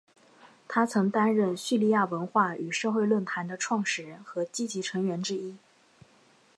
[0.67, 5.55] 他曾担任叙利亚文化与社会论坛的创始人和积极成员之一。